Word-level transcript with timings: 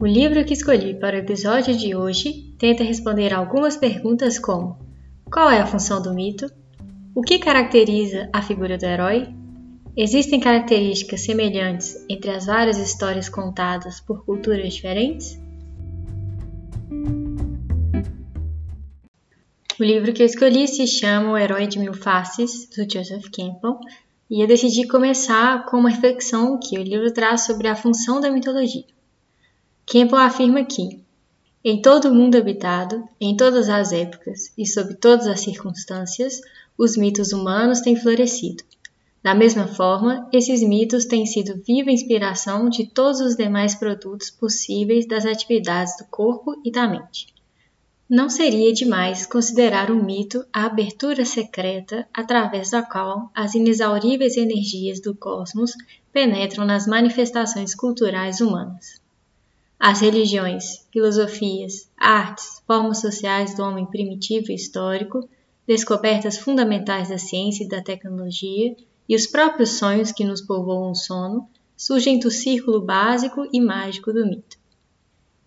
O 0.00 0.06
livro 0.06 0.44
que 0.44 0.52
escolhi 0.52 0.94
para 0.94 1.16
o 1.16 1.18
episódio 1.18 1.76
de 1.76 1.96
hoje 1.96 2.54
tenta 2.56 2.84
responder 2.84 3.34
algumas 3.34 3.76
perguntas 3.76 4.38
como: 4.38 4.78
qual 5.28 5.50
é 5.50 5.60
a 5.60 5.66
função 5.66 6.00
do 6.00 6.14
mito? 6.14 6.48
O 7.12 7.20
que 7.20 7.36
caracteriza 7.36 8.30
a 8.32 8.40
figura 8.40 8.78
do 8.78 8.86
herói? 8.86 9.26
Existem 9.96 10.38
características 10.38 11.22
semelhantes 11.22 11.96
entre 12.08 12.30
as 12.30 12.46
várias 12.46 12.78
histórias 12.78 13.28
contadas 13.28 13.98
por 13.98 14.24
culturas 14.24 14.72
diferentes? 14.72 15.36
O 19.80 19.82
livro 19.82 20.12
que 20.12 20.22
eu 20.22 20.26
escolhi 20.26 20.68
se 20.68 20.86
chama 20.86 21.32
O 21.32 21.36
Herói 21.36 21.66
de 21.66 21.80
Mil 21.80 21.94
Faces, 21.94 22.68
do 22.68 22.88
Joseph 22.88 23.26
Campbell, 23.32 23.80
e 24.30 24.40
eu 24.40 24.46
decidi 24.46 24.86
começar 24.86 25.66
com 25.66 25.78
uma 25.78 25.90
reflexão 25.90 26.56
que 26.60 26.78
o 26.78 26.82
livro 26.84 27.12
traz 27.12 27.46
sobre 27.46 27.66
a 27.66 27.74
função 27.74 28.20
da 28.20 28.30
mitologia. 28.30 28.84
Campbell 29.90 30.18
afirma 30.18 30.66
que, 30.66 31.02
em 31.64 31.80
todo 31.80 32.10
o 32.10 32.14
mundo 32.14 32.36
habitado, 32.36 33.08
em 33.18 33.34
todas 33.34 33.70
as 33.70 33.90
épocas 33.90 34.52
e 34.58 34.66
sob 34.66 34.94
todas 34.94 35.26
as 35.26 35.40
circunstâncias, 35.40 36.42
os 36.76 36.94
mitos 36.94 37.32
humanos 37.32 37.80
têm 37.80 37.96
florescido. 37.96 38.62
Da 39.22 39.34
mesma 39.34 39.66
forma, 39.66 40.28
esses 40.30 40.62
mitos 40.62 41.06
têm 41.06 41.24
sido 41.24 41.62
viva 41.66 41.90
inspiração 41.90 42.68
de 42.68 42.84
todos 42.84 43.22
os 43.22 43.34
demais 43.34 43.74
produtos 43.74 44.30
possíveis 44.30 45.08
das 45.08 45.24
atividades 45.24 45.96
do 45.96 46.04
corpo 46.04 46.60
e 46.62 46.70
da 46.70 46.86
mente. 46.86 47.32
Não 48.10 48.28
seria 48.28 48.74
demais 48.74 49.24
considerar 49.24 49.90
um 49.90 50.04
mito 50.04 50.44
a 50.52 50.66
abertura 50.66 51.24
secreta 51.24 52.06
através 52.12 52.72
da 52.72 52.82
qual 52.82 53.30
as 53.34 53.54
inexauríveis 53.54 54.36
energias 54.36 55.00
do 55.00 55.14
cosmos 55.14 55.72
penetram 56.12 56.66
nas 56.66 56.86
manifestações 56.86 57.74
culturais 57.74 58.42
humanas. 58.42 59.07
As 59.80 60.00
religiões, 60.00 60.84
filosofias, 60.90 61.88
artes, 61.96 62.60
formas 62.66 63.00
sociais 63.00 63.54
do 63.54 63.62
homem 63.62 63.86
primitivo 63.86 64.50
e 64.50 64.54
histórico, 64.56 65.28
descobertas 65.68 66.36
fundamentais 66.36 67.08
da 67.10 67.16
ciência 67.16 67.62
e 67.62 67.68
da 67.68 67.80
tecnologia 67.80 68.74
e 69.08 69.14
os 69.14 69.26
próprios 69.26 69.78
sonhos 69.78 70.10
que 70.10 70.24
nos 70.24 70.42
povoam 70.42 70.90
o 70.90 70.96
sono 70.96 71.48
surgem 71.76 72.18
do 72.18 72.28
círculo 72.28 72.80
básico 72.80 73.48
e 73.52 73.60
mágico 73.60 74.12
do 74.12 74.26
mito. 74.26 74.58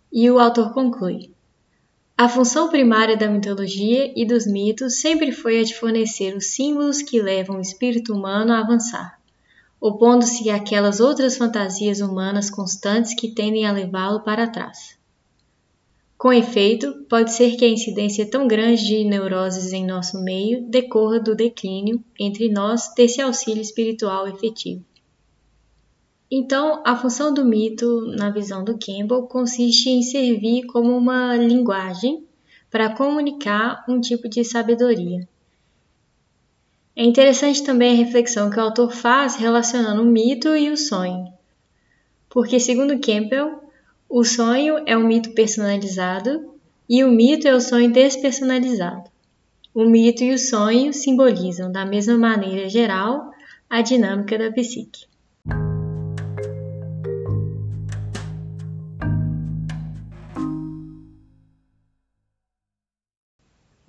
E 0.09 0.31
o 0.31 0.39
autor 0.39 0.73
conclui: 0.73 1.31
A 2.17 2.29
função 2.29 2.69
primária 2.69 3.17
da 3.17 3.29
mitologia 3.29 4.13
e 4.15 4.25
dos 4.25 4.47
mitos 4.47 5.01
sempre 5.01 5.33
foi 5.33 5.59
a 5.59 5.63
de 5.63 5.75
fornecer 5.75 6.37
os 6.37 6.53
símbolos 6.53 7.01
que 7.01 7.21
levam 7.21 7.57
o 7.57 7.61
espírito 7.61 8.13
humano 8.13 8.53
a 8.53 8.59
avançar 8.59 9.20
opondo-se 9.81 10.47
àquelas 10.51 10.99
outras 10.99 11.35
fantasias 11.35 12.01
humanas 12.01 12.51
constantes 12.51 13.15
que 13.15 13.33
tendem 13.33 13.65
a 13.65 13.71
levá-lo 13.71 14.21
para 14.21 14.47
trás. 14.47 14.95
Com 16.15 16.31
efeito, 16.31 17.03
pode 17.09 17.33
ser 17.33 17.57
que 17.57 17.65
a 17.65 17.69
incidência 17.69 18.29
tão 18.29 18.47
grande 18.47 18.85
de 18.85 19.03
neuroses 19.03 19.73
em 19.73 19.83
nosso 19.83 20.23
meio 20.23 20.69
decorra 20.69 21.19
do 21.19 21.35
declínio 21.35 22.03
entre 22.19 22.47
nós 22.47 22.93
desse 22.95 23.19
auxílio 23.19 23.59
espiritual 23.59 24.27
efetivo. 24.27 24.85
Então, 26.29 26.83
a 26.85 26.95
função 26.95 27.33
do 27.33 27.43
mito, 27.43 28.05
na 28.15 28.29
visão 28.29 28.63
do 28.63 28.77
Campbell, 28.77 29.23
consiste 29.23 29.89
em 29.89 30.03
servir 30.03 30.67
como 30.67 30.95
uma 30.95 31.35
linguagem 31.35 32.23
para 32.69 32.95
comunicar 32.95 33.83
um 33.89 33.99
tipo 33.99 34.29
de 34.29 34.45
sabedoria, 34.45 35.27
é 37.01 37.03
interessante 37.03 37.63
também 37.63 37.93
a 37.93 37.95
reflexão 37.95 38.51
que 38.51 38.59
o 38.59 38.61
autor 38.61 38.91
faz 38.91 39.35
relacionando 39.35 40.03
o 40.03 40.05
mito 40.05 40.55
e 40.55 40.69
o 40.69 40.77
sonho. 40.77 41.33
Porque, 42.29 42.59
segundo 42.59 42.99
Campbell, 42.99 43.59
o 44.07 44.23
sonho 44.23 44.83
é 44.85 44.95
um 44.95 45.07
mito 45.07 45.31
personalizado 45.31 46.53
e 46.87 47.03
o 47.03 47.09
mito 47.09 47.47
é 47.47 47.55
o 47.55 47.59
sonho 47.59 47.91
despersonalizado. 47.91 49.09
O 49.73 49.83
mito 49.83 50.23
e 50.23 50.31
o 50.31 50.37
sonho 50.37 50.93
simbolizam, 50.93 51.71
da 51.71 51.83
mesma 51.83 52.19
maneira 52.19 52.69
geral, 52.69 53.31
a 53.67 53.81
dinâmica 53.81 54.37
da 54.37 54.51
psique. 54.51 55.07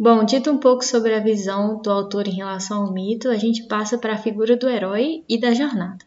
Bom, 0.05 0.25
dito 0.25 0.51
um 0.51 0.59
pouco 0.59 0.85
sobre 0.85 1.15
a 1.15 1.21
visão 1.21 1.81
do 1.81 1.89
autor 1.89 2.27
em 2.27 2.33
relação 2.33 2.83
ao 2.83 2.93
mito, 2.93 3.29
a 3.29 3.37
gente 3.37 3.69
passa 3.69 3.97
para 3.97 4.15
a 4.15 4.19
figura 4.19 4.57
do 4.57 4.69
herói 4.69 5.23
e 5.29 5.39
da 5.39 5.55
jornada. 5.55 6.05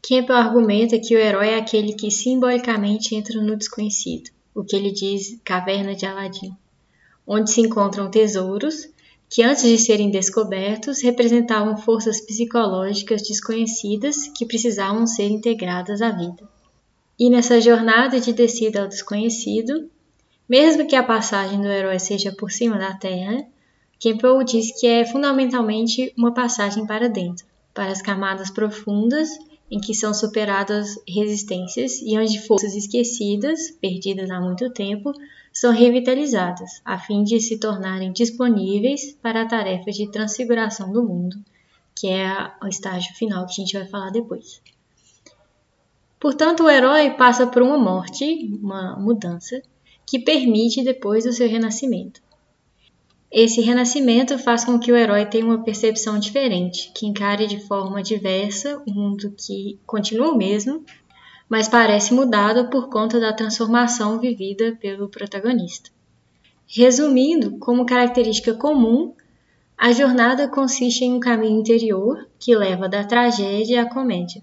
Campbell 0.00 0.36
argumenta 0.36 0.96
que 1.00 1.16
o 1.16 1.18
herói 1.18 1.48
é 1.48 1.58
aquele 1.58 1.94
que 1.94 2.08
simbolicamente 2.08 3.16
entra 3.16 3.42
no 3.42 3.56
desconhecido, 3.56 4.30
o 4.54 4.62
que 4.62 4.76
ele 4.76 4.92
diz 4.92 5.40
caverna 5.42 5.96
de 5.96 6.06
Aladim, 6.06 6.56
onde 7.26 7.50
se 7.50 7.62
encontram 7.62 8.08
tesouros 8.08 8.88
que 9.28 9.42
antes 9.42 9.64
de 9.64 9.76
serem 9.76 10.08
descobertos 10.08 11.02
representavam 11.02 11.76
forças 11.76 12.20
psicológicas 12.20 13.22
desconhecidas 13.22 14.28
que 14.28 14.46
precisavam 14.46 15.04
ser 15.04 15.26
integradas 15.26 16.00
à 16.00 16.12
vida. 16.12 16.48
E 17.18 17.28
nessa 17.28 17.60
jornada 17.60 18.20
de 18.20 18.32
descida 18.32 18.82
ao 18.82 18.88
desconhecido, 18.88 19.90
mesmo 20.48 20.86
que 20.86 20.96
a 20.96 21.02
passagem 21.02 21.60
do 21.60 21.68
herói 21.68 21.98
seja 21.98 22.32
por 22.32 22.50
cima 22.50 22.78
da 22.78 22.94
Terra, 22.94 23.46
Campbell 24.02 24.44
diz 24.44 24.78
que 24.78 24.86
é 24.86 25.04
fundamentalmente 25.04 26.12
uma 26.16 26.34
passagem 26.34 26.86
para 26.86 27.08
dentro, 27.08 27.46
para 27.72 27.90
as 27.90 28.02
camadas 28.02 28.50
profundas 28.50 29.28
em 29.70 29.80
que 29.80 29.94
são 29.94 30.12
superadas 30.12 31.00
resistências 31.08 32.00
e 32.02 32.18
onde 32.18 32.40
forças 32.46 32.74
esquecidas, 32.74 33.70
perdidas 33.70 34.30
há 34.30 34.40
muito 34.40 34.70
tempo, 34.70 35.12
são 35.52 35.72
revitalizadas, 35.72 36.82
a 36.84 36.98
fim 36.98 37.24
de 37.24 37.40
se 37.40 37.58
tornarem 37.58 38.12
disponíveis 38.12 39.16
para 39.22 39.42
a 39.42 39.46
tarefa 39.46 39.90
de 39.90 40.10
transfiguração 40.10 40.92
do 40.92 41.02
mundo, 41.02 41.36
que 41.96 42.08
é 42.08 42.52
o 42.62 42.66
estágio 42.66 43.14
final 43.14 43.46
que 43.46 43.52
a 43.52 43.64
gente 43.64 43.78
vai 43.78 43.86
falar 43.86 44.10
depois. 44.10 44.60
Portanto, 46.20 46.64
o 46.64 46.70
herói 46.70 47.10
passa 47.10 47.46
por 47.46 47.62
uma 47.62 47.78
morte, 47.78 48.24
uma 48.62 48.96
mudança, 48.96 49.62
que 50.06 50.18
permite 50.18 50.82
depois 50.82 51.26
o 51.26 51.32
seu 51.32 51.48
renascimento. 51.48 52.20
Esse 53.30 53.60
renascimento 53.60 54.38
faz 54.38 54.64
com 54.64 54.78
que 54.78 54.92
o 54.92 54.96
herói 54.96 55.26
tenha 55.26 55.44
uma 55.44 55.64
percepção 55.64 56.20
diferente, 56.20 56.92
que 56.94 57.04
encare 57.04 57.48
de 57.48 57.58
forma 57.66 58.00
diversa 58.02 58.80
o 58.86 58.92
mundo 58.92 59.34
que 59.36 59.78
continua 59.84 60.30
o 60.30 60.36
mesmo, 60.36 60.84
mas 61.48 61.68
parece 61.68 62.14
mudado 62.14 62.70
por 62.70 62.88
conta 62.88 63.18
da 63.18 63.32
transformação 63.32 64.20
vivida 64.20 64.76
pelo 64.80 65.08
protagonista. 65.08 65.90
Resumindo, 66.66 67.58
como 67.58 67.84
característica 67.84 68.54
comum, 68.54 69.14
a 69.76 69.92
jornada 69.92 70.48
consiste 70.48 71.04
em 71.04 71.12
um 71.12 71.20
caminho 71.20 71.58
interior 71.60 72.28
que 72.38 72.56
leva 72.56 72.88
da 72.88 73.04
tragédia 73.04 73.82
à 73.82 73.88
comédia. 73.88 74.42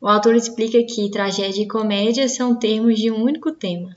O 0.00 0.08
autor 0.08 0.34
explica 0.34 0.82
que 0.82 1.10
tragédia 1.10 1.62
e 1.62 1.68
comédia 1.68 2.28
são 2.28 2.54
termos 2.54 2.98
de 2.98 3.10
um 3.10 3.22
único 3.22 3.52
tema, 3.52 3.94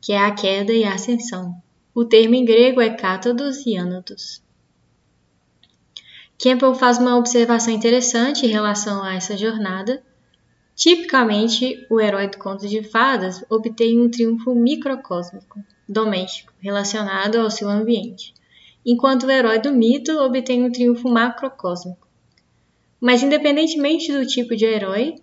que 0.00 0.12
é 0.12 0.18
a 0.18 0.30
queda 0.30 0.72
e 0.72 0.84
a 0.84 0.94
ascensão. 0.94 1.60
O 1.94 2.04
termo 2.04 2.34
em 2.34 2.44
grego 2.44 2.80
é 2.80 2.90
cátodos 2.90 3.66
e 3.66 3.76
ânodos. 3.76 4.40
Campbell 6.40 6.74
faz 6.74 6.98
uma 6.98 7.16
observação 7.16 7.74
interessante 7.74 8.46
em 8.46 8.48
relação 8.48 9.02
a 9.02 9.14
essa 9.14 9.36
jornada. 9.36 10.00
Tipicamente, 10.76 11.84
o 11.90 12.00
herói 12.00 12.28
do 12.28 12.38
conto 12.38 12.68
de 12.68 12.84
fadas 12.84 13.44
obtém 13.50 14.00
um 14.00 14.08
triunfo 14.08 14.54
microcósmico, 14.54 15.58
doméstico, 15.88 16.52
relacionado 16.60 17.40
ao 17.40 17.50
seu 17.50 17.68
ambiente, 17.68 18.32
enquanto 18.86 19.24
o 19.24 19.30
herói 19.30 19.58
do 19.58 19.72
mito 19.72 20.12
obtém 20.12 20.64
um 20.64 20.70
triunfo 20.70 21.08
macrocósmico. 21.08 22.06
Mas, 23.00 23.24
independentemente 23.24 24.12
do 24.12 24.24
tipo 24.24 24.54
de 24.54 24.64
herói, 24.64 25.16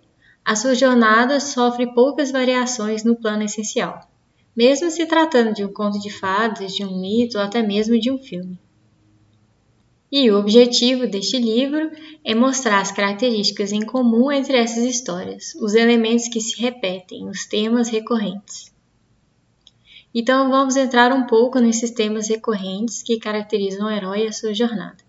a 0.44 0.54
sua 0.54 0.74
jornada 0.74 1.40
sofre 1.40 1.94
poucas 1.94 2.30
variações 2.30 3.02
no 3.02 3.16
plano 3.16 3.42
essencial 3.44 4.06
mesmo 4.56 4.90
se 4.90 5.04
tratando 5.04 5.52
de 5.52 5.64
um 5.64 5.72
conto 5.72 6.00
de 6.00 6.10
fadas, 6.10 6.74
de 6.74 6.84
um 6.84 6.98
mito 6.98 7.36
ou 7.36 7.44
até 7.44 7.62
mesmo 7.62 8.00
de 8.00 8.10
um 8.10 8.16
filme. 8.16 8.58
E 10.10 10.30
o 10.30 10.38
objetivo 10.38 11.06
deste 11.06 11.36
livro 11.36 11.90
é 12.24 12.34
mostrar 12.34 12.80
as 12.80 12.90
características 12.90 13.72
em 13.72 13.82
comum 13.82 14.32
entre 14.32 14.56
essas 14.56 14.84
histórias, 14.84 15.54
os 15.56 15.74
elementos 15.74 16.28
que 16.28 16.40
se 16.40 16.60
repetem, 16.60 17.28
os 17.28 17.44
temas 17.44 17.88
recorrentes. 17.88 18.72
Então 20.14 20.48
vamos 20.48 20.76
entrar 20.76 21.12
um 21.12 21.26
pouco 21.26 21.58
nesses 21.58 21.90
temas 21.90 22.28
recorrentes 22.28 23.02
que 23.02 23.18
caracterizam 23.18 23.86
o 23.86 23.90
herói 23.90 24.24
e 24.24 24.28
a 24.28 24.32
sua 24.32 24.54
jornada. 24.54 25.05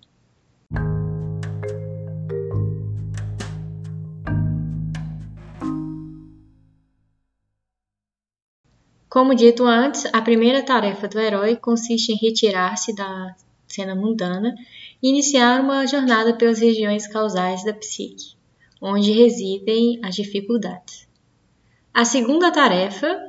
Como 9.17 9.33
dito 9.33 9.65
antes, 9.65 10.05
a 10.13 10.21
primeira 10.21 10.61
tarefa 10.61 11.07
do 11.07 11.19
herói 11.19 11.55
consiste 11.55 12.11
em 12.11 12.15
retirar-se 12.15 12.93
da 12.93 13.35
cena 13.65 13.95
mundana 13.95 14.53
e 15.01 15.09
iniciar 15.09 15.59
uma 15.59 15.87
jornada 15.87 16.35
pelas 16.35 16.59
regiões 16.59 17.07
causais 17.07 17.65
da 17.65 17.73
psique, 17.73 18.35
onde 18.79 19.11
residem 19.11 19.99
as 20.03 20.13
dificuldades. 20.13 21.07
A 21.91 22.05
segunda 22.05 22.51
tarefa 22.51 23.19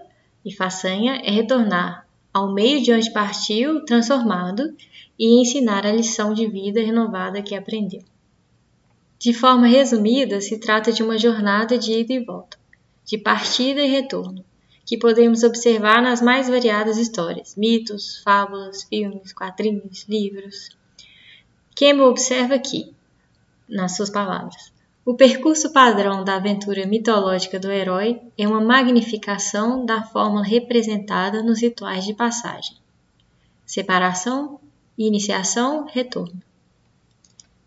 e 0.44 0.54
façanha 0.54 1.22
é 1.24 1.30
retornar 1.30 2.06
ao 2.34 2.52
meio 2.52 2.82
de 2.82 2.92
onde 2.92 3.10
partiu, 3.10 3.82
transformado, 3.86 4.76
e 5.18 5.40
ensinar 5.40 5.86
a 5.86 5.92
lição 5.92 6.34
de 6.34 6.46
vida 6.46 6.82
renovada 6.82 7.40
que 7.40 7.54
aprendeu. 7.54 8.04
De 9.18 9.32
forma 9.32 9.66
resumida, 9.66 10.38
se 10.42 10.58
trata 10.60 10.92
de 10.92 11.02
uma 11.02 11.16
jornada 11.16 11.78
de 11.78 11.94
ida 11.94 12.12
e 12.12 12.22
volta, 12.22 12.58
de 13.06 13.16
partida 13.16 13.80
e 13.80 13.88
retorno, 13.88 14.44
que 14.88 14.96
podemos 14.96 15.42
observar 15.42 16.00
nas 16.00 16.22
mais 16.22 16.48
variadas 16.48 16.96
histórias, 16.96 17.54
mitos, 17.54 18.22
fábulas, 18.24 18.84
filmes, 18.84 19.34
quadrinhos, 19.34 20.06
livros. 20.08 20.70
Campbell 21.76 22.06
observa 22.06 22.54
aqui, 22.54 22.94
nas 23.68 23.94
suas 23.94 24.08
palavras, 24.08 24.72
o 25.04 25.12
percurso 25.12 25.74
padrão 25.74 26.24
da 26.24 26.36
aventura 26.36 26.86
mitológica 26.86 27.60
do 27.60 27.70
herói 27.70 28.18
é 28.38 28.48
uma 28.48 28.62
magnificação 28.62 29.84
da 29.84 30.02
fórmula 30.02 30.42
representada 30.42 31.42
nos 31.42 31.60
rituais 31.60 32.06
de 32.06 32.14
passagem: 32.14 32.74
separação, 33.66 34.58
iniciação, 34.96 35.84
retorno. 35.84 36.40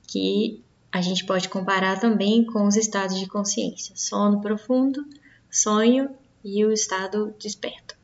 Que 0.08 0.60
a 0.92 1.04
gente 1.04 1.24
pode 1.24 1.48
comparar 1.50 2.00
também 2.00 2.44
com 2.44 2.66
os 2.66 2.76
estados 2.76 3.20
de 3.20 3.28
consciência: 3.28 3.96
sono 3.96 4.42
profundo, 4.42 5.06
sonho 5.52 6.10
e 6.44 6.66
o 6.66 6.72
estado 6.72 7.34
desperto. 7.40 7.96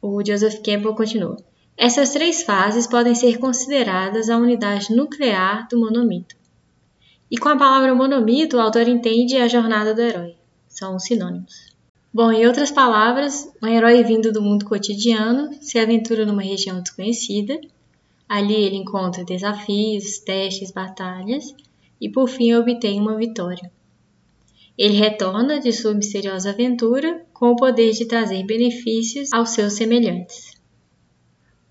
O 0.00 0.22
Joseph 0.24 0.60
Campbell 0.62 0.94
continua. 0.94 1.36
Essas 1.76 2.10
três 2.10 2.42
fases 2.42 2.86
podem 2.86 3.14
ser 3.14 3.38
consideradas 3.38 4.30
a 4.30 4.36
unidade 4.36 4.94
nuclear 4.94 5.66
do 5.68 5.78
monomito. 5.78 6.36
E 7.30 7.36
com 7.36 7.48
a 7.48 7.56
palavra 7.56 7.94
monomito, 7.94 8.56
o 8.56 8.60
autor 8.60 8.86
entende 8.86 9.36
a 9.36 9.48
jornada 9.48 9.94
do 9.94 10.00
herói. 10.00 10.36
São 10.68 10.98
sinônimos. 10.98 11.74
Bom, 12.12 12.30
em 12.30 12.46
outras 12.46 12.70
palavras, 12.70 13.50
um 13.60 13.66
herói 13.66 14.04
vindo 14.04 14.30
do 14.30 14.40
mundo 14.40 14.66
cotidiano 14.66 15.52
se 15.60 15.80
aventura 15.80 16.24
numa 16.24 16.42
região 16.42 16.80
desconhecida. 16.80 17.60
Ali 18.28 18.54
ele 18.54 18.76
encontra 18.76 19.24
desafios, 19.24 20.18
testes, 20.18 20.70
batalhas 20.70 21.52
e 22.00 22.08
por 22.08 22.28
fim 22.28 22.54
obtém 22.54 23.00
uma 23.00 23.16
vitória. 23.16 23.68
Ele 24.76 24.94
retorna 24.94 25.60
de 25.60 25.72
sua 25.72 25.94
misteriosa 25.94 26.50
aventura 26.50 27.24
com 27.32 27.52
o 27.52 27.56
poder 27.56 27.92
de 27.92 28.06
trazer 28.06 28.44
benefícios 28.44 29.28
aos 29.32 29.50
seus 29.50 29.74
semelhantes. 29.74 30.52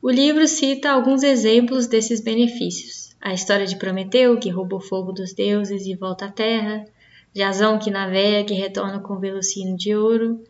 O 0.01 0.09
livro 0.09 0.47
cita 0.47 0.91
alguns 0.91 1.23
exemplos 1.23 1.87
desses 1.87 2.21
benefícios 2.21 3.03
a 3.23 3.33
história 3.33 3.65
de 3.65 3.77
Prometeu, 3.77 4.37
que 4.37 4.49
rouba 4.49 4.75
o 4.75 4.81
fogo 4.81 5.13
dos 5.13 5.33
deuses 5.33 5.87
e 5.87 5.95
volta 5.95 6.25
à 6.25 6.31
terra, 6.31 6.85
Jazão, 7.33 7.79
que 7.79 7.89
navega 7.89 8.53
e 8.53 8.57
retorna 8.57 8.99
com 8.99 9.13
o 9.13 9.19
velocino 9.19 9.77
de 9.77 9.95
ouro 9.95 10.43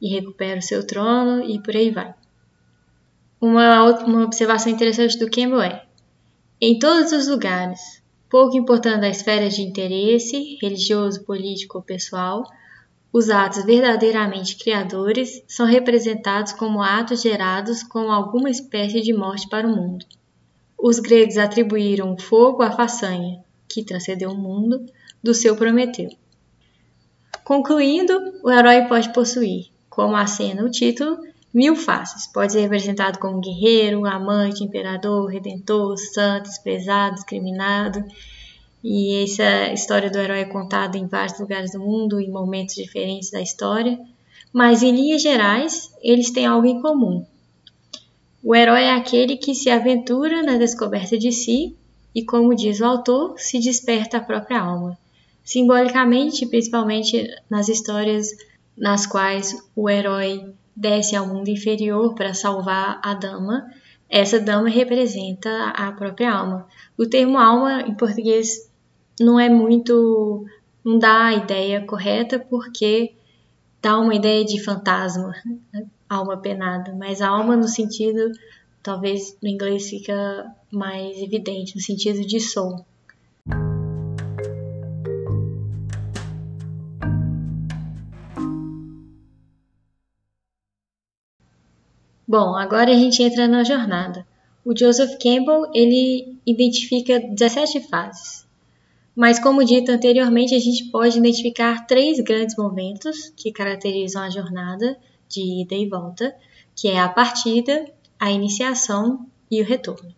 e 0.00 0.08
recupera 0.08 0.58
o 0.58 0.62
seu 0.62 0.84
trono, 0.86 1.44
e 1.44 1.60
por 1.60 1.76
aí 1.76 1.90
vai. 1.90 2.14
Uma, 3.38 3.82
uma 4.04 4.24
observação 4.24 4.72
interessante 4.72 5.18
do 5.18 5.30
Campbell 5.30 5.60
é: 5.60 5.84
em 6.58 6.78
todos 6.78 7.12
os 7.12 7.28
lugares, 7.28 8.02
pouco 8.36 8.54
importando 8.54 9.06
a 9.06 9.08
esfera 9.08 9.48
de 9.48 9.62
interesse, 9.62 10.58
religioso, 10.60 11.24
político 11.24 11.78
ou 11.78 11.82
pessoal, 11.82 12.44
os 13.10 13.30
atos 13.30 13.64
verdadeiramente 13.64 14.58
criadores 14.58 15.42
são 15.48 15.64
representados 15.64 16.52
como 16.52 16.82
atos 16.82 17.22
gerados 17.22 17.82
com 17.82 18.12
alguma 18.12 18.50
espécie 18.50 19.00
de 19.00 19.14
morte 19.14 19.48
para 19.48 19.66
o 19.66 19.74
mundo. 19.74 20.04
Os 20.76 20.98
gregos 20.98 21.38
atribuíram 21.38 22.18
fogo 22.18 22.62
à 22.62 22.70
façanha, 22.70 23.42
que 23.66 23.82
transcendeu 23.82 24.32
o 24.32 24.36
mundo, 24.36 24.84
do 25.22 25.32
seu 25.32 25.56
Prometeu. 25.56 26.10
Concluindo, 27.42 28.34
o 28.44 28.50
herói 28.50 28.82
pode 28.86 29.14
possuir, 29.14 29.68
como 29.88 30.14
acena 30.14 30.62
o 30.62 30.70
título, 30.70 31.16
mil 31.56 31.74
faces. 31.74 32.26
Pode 32.26 32.52
ser 32.52 32.60
representado 32.60 33.18
como 33.18 33.40
guerreiro, 33.40 34.04
amante, 34.04 34.62
imperador, 34.62 35.30
redentor, 35.30 35.96
santo, 35.96 36.50
desprezado, 36.50 37.14
discriminado. 37.14 38.04
E 38.84 39.24
essa 39.24 39.72
história 39.72 40.10
do 40.10 40.18
herói 40.18 40.40
é 40.40 40.44
contada 40.44 40.98
em 40.98 41.06
vários 41.06 41.40
lugares 41.40 41.72
do 41.72 41.80
mundo, 41.80 42.20
em 42.20 42.30
momentos 42.30 42.74
diferentes 42.74 43.30
da 43.30 43.40
história. 43.40 43.98
Mas, 44.52 44.82
em 44.82 44.94
linhas 44.94 45.22
gerais, 45.22 45.90
eles 46.02 46.30
têm 46.30 46.44
algo 46.44 46.66
em 46.66 46.82
comum. 46.82 47.24
O 48.44 48.54
herói 48.54 48.82
é 48.82 48.92
aquele 48.92 49.38
que 49.38 49.54
se 49.54 49.70
aventura 49.70 50.42
na 50.42 50.58
descoberta 50.58 51.16
de 51.16 51.32
si 51.32 51.74
e, 52.14 52.22
como 52.22 52.54
diz 52.54 52.80
o 52.80 52.84
autor, 52.84 53.34
se 53.38 53.58
desperta 53.60 54.18
a 54.18 54.22
própria 54.22 54.60
alma. 54.60 54.98
Simbolicamente, 55.42 56.44
principalmente 56.44 57.26
nas 57.48 57.70
histórias 57.70 58.28
nas 58.76 59.06
quais 59.06 59.56
o 59.74 59.88
herói 59.88 60.52
desce 60.76 61.16
ao 61.16 61.26
mundo 61.26 61.48
inferior 61.48 62.14
para 62.14 62.34
salvar 62.34 63.00
a 63.02 63.14
dama, 63.14 63.66
essa 64.08 64.38
dama 64.38 64.68
representa 64.68 65.70
a 65.70 65.90
própria 65.92 66.32
alma. 66.32 66.68
O 66.96 67.06
termo 67.06 67.38
alma 67.38 67.82
em 67.82 67.94
português 67.94 68.70
não 69.20 69.40
é 69.40 69.48
muito. 69.48 70.44
não 70.84 70.98
dá 70.98 71.26
a 71.26 71.34
ideia 71.34 71.84
correta 71.84 72.38
porque 72.38 73.14
dá 73.80 73.98
uma 73.98 74.14
ideia 74.14 74.44
de 74.44 74.62
fantasma 74.62 75.34
alma 76.08 76.36
penada, 76.36 76.94
mas 76.94 77.20
alma 77.20 77.56
no 77.56 77.68
sentido, 77.68 78.30
talvez 78.82 79.36
no 79.42 79.48
inglês 79.48 79.88
fica 79.88 80.46
mais 80.70 81.18
evidente, 81.18 81.74
no 81.74 81.82
sentido 81.82 82.20
de 82.26 82.40
soul. 82.40 82.84
Bom, 92.38 92.54
agora 92.54 92.90
a 92.90 92.94
gente 92.94 93.22
entra 93.22 93.48
na 93.48 93.64
jornada. 93.64 94.26
O 94.62 94.76
Joseph 94.76 95.12
Campbell 95.12 95.70
ele 95.72 96.36
identifica 96.46 97.18
17 97.18 97.88
fases. 97.88 98.46
Mas, 99.14 99.38
como 99.38 99.64
dito 99.64 99.90
anteriormente, 99.90 100.54
a 100.54 100.58
gente 100.58 100.84
pode 100.90 101.16
identificar 101.16 101.86
três 101.86 102.20
grandes 102.20 102.54
momentos 102.54 103.32
que 103.34 103.50
caracterizam 103.50 104.20
a 104.20 104.28
jornada 104.28 104.98
de 105.26 105.62
ida 105.62 105.74
e 105.74 105.88
volta, 105.88 106.36
que 106.74 106.88
é 106.88 107.00
a 107.00 107.08
partida, 107.08 107.90
a 108.20 108.30
iniciação 108.30 109.26
e 109.50 109.62
o 109.62 109.64
retorno. 109.64 110.14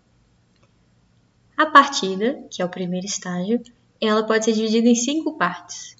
A 1.56 1.66
partida, 1.66 2.44
que 2.50 2.60
é 2.60 2.64
o 2.64 2.68
primeiro 2.68 3.06
estágio, 3.06 3.62
ela 4.00 4.24
pode 4.24 4.44
ser 4.44 4.54
dividida 4.54 4.88
em 4.88 4.96
cinco 4.96 5.38
partes: 5.38 5.94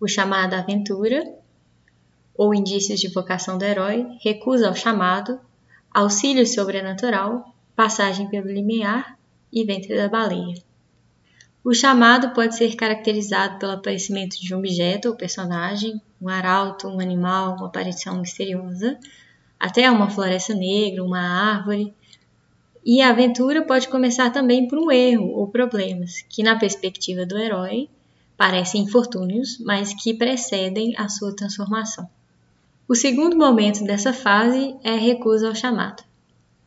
o 0.00 0.08
chamado 0.08 0.54
aventura, 0.54 1.30
ou 2.34 2.54
indícios 2.54 3.00
de 3.00 3.08
vocação 3.08 3.58
do 3.58 3.64
herói, 3.64 4.06
recusa 4.22 4.68
ao 4.68 4.74
chamado, 4.74 5.38
auxílio 5.92 6.46
sobrenatural, 6.46 7.54
passagem 7.76 8.28
pelo 8.28 8.48
limiar 8.48 9.18
e 9.52 9.64
ventre 9.64 9.96
da 9.96 10.08
baleia. 10.08 10.54
O 11.64 11.72
chamado 11.72 12.30
pode 12.30 12.56
ser 12.56 12.74
caracterizado 12.74 13.58
pelo 13.58 13.72
aparecimento 13.72 14.40
de 14.40 14.52
um 14.52 14.58
objeto 14.58 15.08
ou 15.08 15.16
personagem, 15.16 16.00
um 16.20 16.28
arauto, 16.28 16.88
um 16.88 16.98
animal, 16.98 17.56
uma 17.56 17.66
aparição 17.66 18.20
misteriosa, 18.20 18.98
até 19.60 19.88
uma 19.88 20.10
floresta 20.10 20.54
negra, 20.54 21.04
uma 21.04 21.20
árvore. 21.20 21.94
E 22.84 23.00
a 23.00 23.10
aventura 23.10 23.62
pode 23.64 23.86
começar 23.86 24.30
também 24.30 24.66
por 24.66 24.76
um 24.76 24.90
erro 24.90 25.28
ou 25.28 25.46
problemas, 25.46 26.22
que 26.28 26.42
na 26.42 26.58
perspectiva 26.58 27.24
do 27.24 27.38
herói 27.38 27.88
parecem 28.36 28.82
infortúnios, 28.82 29.58
mas 29.60 29.94
que 29.94 30.14
precedem 30.14 30.94
a 30.98 31.08
sua 31.08 31.36
transformação. 31.36 32.10
O 32.92 32.94
segundo 32.94 33.34
momento 33.38 33.84
dessa 33.84 34.12
fase 34.12 34.76
é 34.84 34.90
a 34.90 34.98
recusa 34.98 35.48
ao 35.48 35.54
chamado. 35.54 36.02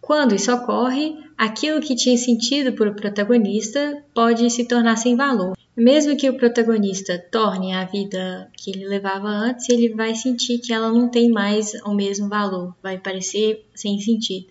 Quando 0.02 0.34
isso 0.34 0.52
ocorre, 0.52 1.16
aquilo 1.38 1.80
que 1.80 1.96
tinha 1.96 2.18
sentido 2.18 2.74
para 2.74 2.90
o 2.90 2.96
protagonista 2.96 4.04
pode 4.12 4.50
se 4.50 4.68
tornar 4.68 4.96
sem 4.96 5.16
valor. 5.16 5.56
Mesmo 5.78 6.18
que 6.18 6.28
o 6.28 6.36
protagonista 6.36 7.24
torne 7.32 7.76
a 7.76 7.86
vida 7.86 8.50
que 8.58 8.72
ele 8.72 8.88
levava 8.88 9.28
antes, 9.28 9.70
ele 9.70 9.94
vai 9.94 10.16
sentir 10.16 10.58
que 10.58 10.74
ela 10.74 10.92
não 10.92 11.10
tem 11.10 11.30
mais 11.30 11.76
o 11.86 11.94
mesmo 11.94 12.28
valor, 12.28 12.76
vai 12.82 12.98
parecer 12.98 13.64
sem 13.76 14.00
sentido. 14.00 14.48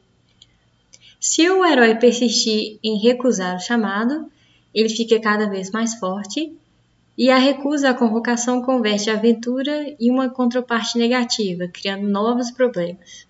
Se 1.19 1.51
o 1.51 1.65
herói 1.65 1.97
persistir 1.97 2.79
em 2.85 3.01
recusar 3.01 3.57
o 3.57 3.61
chamado, 3.61 4.31
ele 4.73 4.89
fica 4.89 5.19
cada 5.19 5.51
vez 5.51 5.73
mais 5.73 5.97
forte 5.97 6.57
e 7.17 7.31
a 7.31 7.39
recusa 7.39 7.91
à 7.91 7.95
convocação 7.95 8.61
converte 8.61 9.09
a 9.09 9.15
aventura 9.15 9.95
em 10.01 10.11
uma 10.11 10.29
contraparte 10.29 10.99
negativa, 10.99 11.69
criando 11.69 12.09
novos 12.09 12.51
problemas. 12.51 13.27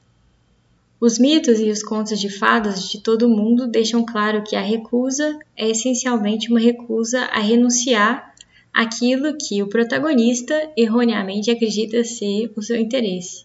Os 1.00 1.18
mitos 1.18 1.60
e 1.60 1.70
os 1.70 1.82
contos 1.82 2.18
de 2.18 2.30
fadas 2.30 2.88
de 2.88 3.00
todo 3.00 3.26
o 3.26 3.28
mundo 3.28 3.66
deixam 3.66 4.06
claro 4.06 4.42
que 4.42 4.56
a 4.56 4.60
recusa 4.60 5.38
é 5.54 5.68
essencialmente 5.68 6.48
uma 6.50 6.58
recusa 6.58 7.20
a 7.24 7.40
renunciar 7.40 8.34
àquilo 8.72 9.36
que 9.36 9.62
o 9.62 9.68
protagonista 9.68 10.54
erroneamente 10.76 11.50
acredita 11.50 12.02
ser 12.04 12.50
o 12.56 12.62
seu 12.62 12.76
interesse. 12.76 13.44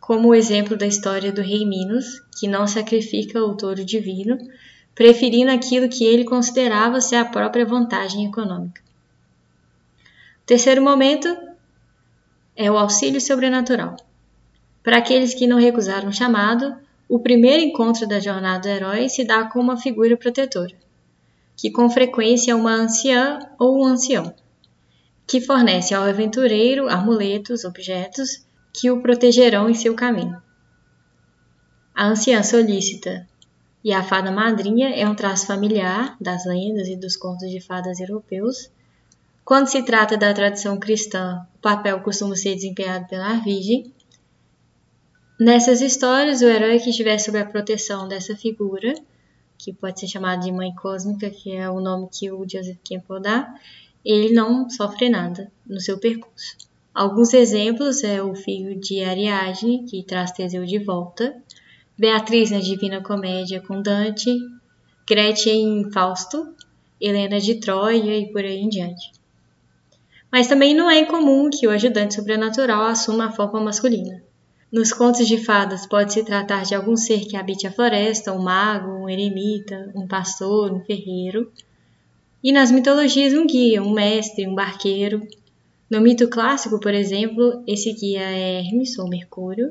Como 0.00 0.28
o 0.28 0.34
exemplo 0.34 0.76
da 0.76 0.86
história 0.86 1.30
do 1.30 1.42
rei 1.42 1.64
Minos, 1.64 2.22
que 2.40 2.48
não 2.48 2.66
sacrifica 2.66 3.40
o 3.40 3.56
touro 3.56 3.84
divino, 3.84 4.38
preferindo 4.94 5.50
aquilo 5.50 5.88
que 5.88 6.04
ele 6.04 6.24
considerava 6.24 7.00
ser 7.00 7.16
a 7.16 7.24
própria 7.24 7.64
vantagem 7.64 8.26
econômica. 8.26 8.81
Terceiro 10.44 10.82
momento 10.82 11.28
é 12.56 12.70
o 12.70 12.76
auxílio 12.76 13.20
sobrenatural. 13.20 13.96
Para 14.82 14.98
aqueles 14.98 15.34
que 15.34 15.46
não 15.46 15.58
recusaram 15.58 16.08
o 16.08 16.12
chamado, 16.12 16.76
o 17.08 17.18
primeiro 17.20 17.62
encontro 17.62 18.06
da 18.06 18.18
jornada 18.18 18.60
do 18.60 18.68
herói 18.68 19.08
se 19.08 19.24
dá 19.24 19.44
com 19.44 19.60
uma 19.60 19.76
figura 19.76 20.16
protetora, 20.16 20.74
que 21.56 21.70
com 21.70 21.88
frequência 21.88 22.52
é 22.52 22.54
uma 22.54 22.72
anciã 22.72 23.38
ou 23.58 23.80
um 23.80 23.86
ancião, 23.86 24.34
que 25.26 25.40
fornece 25.40 25.94
ao 25.94 26.04
aventureiro 26.04 26.88
amuletos, 26.88 27.64
objetos 27.64 28.44
que 28.72 28.90
o 28.90 29.00
protegerão 29.00 29.68
em 29.68 29.74
seu 29.74 29.94
caminho. 29.94 30.42
A 31.94 32.06
anciã 32.06 32.42
solícita 32.42 33.28
e 33.84 33.92
a 33.92 34.02
fada 34.02 34.30
madrinha 34.30 34.90
é 34.90 35.06
um 35.08 35.14
traço 35.14 35.46
familiar 35.46 36.16
das 36.20 36.46
lendas 36.46 36.88
e 36.88 36.96
dos 36.96 37.16
contos 37.16 37.50
de 37.50 37.60
fadas 37.60 38.00
europeus. 38.00 38.70
Quando 39.44 39.66
se 39.66 39.82
trata 39.82 40.16
da 40.16 40.32
tradição 40.32 40.78
cristã, 40.78 41.44
o 41.56 41.58
papel 41.58 42.00
costuma 42.00 42.36
ser 42.36 42.54
desempenhado 42.54 43.08
pela 43.08 43.40
Virgem. 43.40 43.92
Nessas 45.38 45.80
histórias, 45.80 46.42
o 46.42 46.44
herói 46.44 46.78
que 46.78 46.90
estiver 46.90 47.18
sob 47.18 47.36
a 47.38 47.44
proteção 47.44 48.06
dessa 48.06 48.36
figura, 48.36 48.94
que 49.58 49.72
pode 49.72 49.98
ser 49.98 50.06
chamado 50.06 50.44
de 50.44 50.52
Mãe 50.52 50.72
Cósmica, 50.74 51.28
que 51.28 51.50
é 51.50 51.68
o 51.68 51.80
nome 51.80 52.08
que 52.12 52.30
o 52.30 52.48
Joseph 52.48 52.78
Campbell 52.88 53.20
dá, 53.20 53.52
ele 54.04 54.32
não 54.32 54.70
sofre 54.70 55.08
nada 55.08 55.50
no 55.66 55.80
seu 55.80 55.98
percurso. 55.98 56.56
Alguns 56.94 57.34
exemplos 57.34 58.04
é 58.04 58.22
o 58.22 58.36
filho 58.36 58.78
de 58.78 59.02
Ariadne, 59.02 59.84
que 59.84 60.04
traz 60.04 60.30
Teseu 60.30 60.64
de 60.64 60.78
volta, 60.78 61.34
Beatriz 61.98 62.50
na 62.52 62.60
Divina 62.60 63.02
Comédia 63.02 63.60
com 63.60 63.82
Dante, 63.82 64.30
Gretchen 65.06 65.80
em 65.80 65.90
Fausto, 65.90 66.54
Helena 67.00 67.40
de 67.40 67.56
Troia 67.56 68.16
e 68.16 68.30
por 68.30 68.44
aí 68.44 68.58
em 68.58 68.68
diante. 68.68 69.21
Mas 70.32 70.46
também 70.46 70.74
não 70.74 70.90
é 70.90 71.00
incomum 71.00 71.50
que 71.50 71.66
o 71.66 71.70
ajudante 71.70 72.14
sobrenatural 72.14 72.84
assuma 72.84 73.26
a 73.26 73.32
forma 73.32 73.60
masculina. 73.60 74.24
Nos 74.72 74.90
contos 74.90 75.28
de 75.28 75.36
fadas 75.36 75.84
pode-se 75.84 76.24
tratar 76.24 76.62
de 76.62 76.74
algum 76.74 76.96
ser 76.96 77.26
que 77.26 77.36
habite 77.36 77.66
a 77.66 77.70
floresta, 77.70 78.32
um 78.32 78.42
mago, 78.42 78.90
um 78.90 79.10
eremita, 79.10 79.92
um 79.94 80.06
pastor, 80.06 80.72
um 80.72 80.80
ferreiro. 80.80 81.52
E 82.42 82.50
nas 82.50 82.70
mitologias, 82.70 83.34
um 83.34 83.46
guia, 83.46 83.82
um 83.82 83.92
mestre, 83.92 84.48
um 84.48 84.54
barqueiro. 84.54 85.28
No 85.90 86.00
mito 86.00 86.26
clássico, 86.28 86.80
por 86.80 86.94
exemplo, 86.94 87.62
esse 87.66 87.92
guia 87.92 88.22
é 88.22 88.60
Hermes 88.60 88.98
ou 88.98 89.06
Mercúrio, 89.06 89.70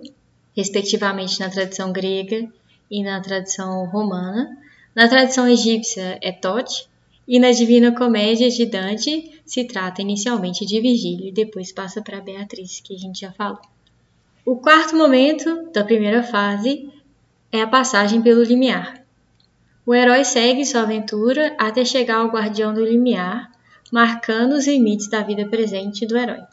respectivamente 0.56 1.40
na 1.40 1.50
tradição 1.50 1.92
grega 1.92 2.48
e 2.92 3.02
na 3.02 3.20
tradição 3.20 3.86
romana. 3.88 4.56
Na 4.94 5.08
tradição 5.08 5.48
egípcia 5.48 6.20
é 6.22 6.32
Tote, 6.32 6.88
e 7.28 7.40
na 7.40 7.52
Divina 7.52 7.94
Comédia 7.94 8.50
de 8.50 8.66
Dante 8.66 9.41
se 9.52 9.66
trata 9.66 10.02
inicialmente 10.02 10.66
de 10.66 10.80
Virgílio 10.80 11.28
e 11.28 11.32
depois 11.34 11.74
passa 11.74 12.02
para 12.02 12.22
Beatriz, 12.22 12.80
que 12.80 12.96
a 12.96 12.98
gente 12.98 13.20
já 13.20 13.34
falou. 13.34 13.60
O 14.46 14.56
quarto 14.56 14.96
momento 14.96 15.70
da 15.74 15.84
primeira 15.84 16.24
fase 16.24 16.90
é 17.52 17.62
a 17.62 17.68
passagem 17.68 18.22
pelo 18.22 18.44
limiar. 18.44 19.06
O 19.86 19.94
herói 19.94 20.24
segue 20.24 20.66
sua 20.66 20.84
aventura 20.84 21.54
até 21.60 21.84
chegar 21.84 22.20
ao 22.20 22.30
guardião 22.30 22.74
do 22.74 22.82
limiar, 22.82 23.52
marcando 23.92 24.54
os 24.54 24.66
limites 24.68 25.10
da 25.10 25.22
vida 25.22 25.46
presente 25.46 26.06
do 26.06 26.18
herói. 26.18 26.44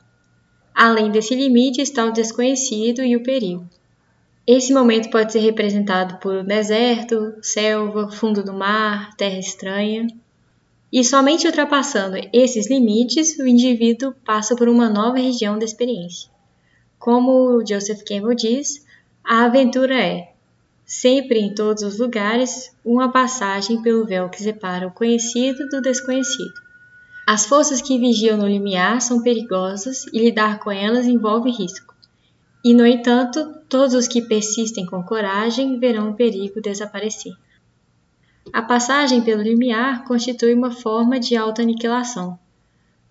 Além 0.74 1.08
desse 1.12 1.36
limite 1.36 1.80
está 1.80 2.04
o 2.04 2.12
desconhecido 2.12 3.04
e 3.04 3.14
o 3.14 3.22
perigo. 3.22 3.64
Esse 4.44 4.74
momento 4.74 5.08
pode 5.08 5.30
ser 5.30 5.38
representado 5.38 6.16
por 6.16 6.42
deserto, 6.42 7.36
selva, 7.42 8.10
fundo 8.10 8.42
do 8.42 8.52
mar, 8.52 9.14
terra 9.14 9.38
estranha. 9.38 10.08
E 10.90 11.04
somente 11.04 11.46
ultrapassando 11.46 12.16
esses 12.32 12.68
limites, 12.68 13.38
o 13.38 13.46
indivíduo 13.46 14.14
passa 14.24 14.56
por 14.56 14.68
uma 14.68 14.88
nova 14.88 15.18
região 15.18 15.58
da 15.58 15.64
experiência. 15.64 16.30
Como 16.98 17.64
Joseph 17.66 18.02
Campbell 18.04 18.34
diz, 18.34 18.84
a 19.22 19.44
aventura 19.44 19.94
é, 19.94 20.32
sempre 20.86 21.40
em 21.40 21.54
todos 21.54 21.82
os 21.82 21.98
lugares, 21.98 22.74
uma 22.82 23.12
passagem 23.12 23.82
pelo 23.82 24.06
véu 24.06 24.30
que 24.30 24.42
separa 24.42 24.86
o 24.86 24.90
conhecido 24.90 25.68
do 25.68 25.82
desconhecido. 25.82 26.54
As 27.26 27.44
forças 27.44 27.82
que 27.82 27.98
vigiam 27.98 28.38
no 28.38 28.48
limiar 28.48 29.02
são 29.02 29.22
perigosas 29.22 30.06
e 30.14 30.18
lidar 30.18 30.58
com 30.60 30.70
elas 30.72 31.06
envolve 31.06 31.50
risco. 31.50 31.94
E, 32.64 32.72
no 32.72 32.86
entanto, 32.86 33.54
todos 33.68 33.94
os 33.94 34.08
que 34.08 34.22
persistem 34.22 34.86
com 34.86 35.02
coragem 35.02 35.78
verão 35.78 36.10
o 36.10 36.14
perigo 36.14 36.62
desaparecer. 36.62 37.34
A 38.52 38.62
passagem 38.62 39.20
pelo 39.22 39.42
limiar 39.42 40.04
constitui 40.04 40.54
uma 40.54 40.70
forma 40.70 41.20
de 41.20 41.36
autoaniquilação. 41.36 42.38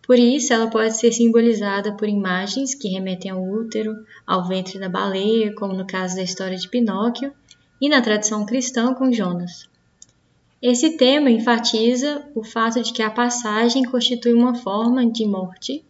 Por 0.02 0.18
isso, 0.18 0.54
ela 0.54 0.68
pode 0.68 0.98
ser 0.98 1.12
simbolizada 1.12 1.92
por 1.92 2.08
imagens 2.08 2.74
que 2.74 2.88
remetem 2.88 3.30
ao 3.30 3.44
útero, 3.44 3.94
ao 4.26 4.48
ventre 4.48 4.80
da 4.80 4.90
baleia, 4.90 5.54
como 5.54 5.74
no 5.74 5.86
caso 5.86 6.16
da 6.16 6.24
história 6.24 6.58
de 6.58 6.70
Pinóquio, 6.70 7.34
e 7.80 7.90
na 7.90 8.02
tradição 8.02 8.46
cristã 8.46 8.94
com 8.94 9.12
Jonas. 9.12 9.70
Esse 10.62 10.98
tema 10.98 11.30
enfatiza 11.30 12.26
o 12.34 12.44
fato 12.44 12.82
de 12.82 12.92
que 12.92 13.04
a 13.04 13.12
passagem 13.12 13.84
constitui 13.84 14.34
uma 14.34 14.56
forma 14.56 15.06
de 15.06 15.26
morte, 15.26 15.84